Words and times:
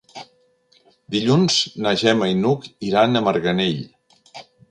Dilluns 1.15 1.57
na 1.85 1.93
Gemma 2.03 2.31
i 2.35 2.39
n'Hug 2.39 2.65
iran 2.89 3.15
a 3.15 3.23
Marganell. 3.29 3.87